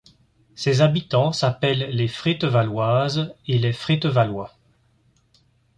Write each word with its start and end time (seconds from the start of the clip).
Ses 0.55 0.81
habitants 0.81 1.31
s'appellent 1.31 1.91
les 1.95 2.07
Frétevalloises 2.07 3.35
et 3.47 3.59
les 3.59 3.71
Frétevallois. 3.71 4.57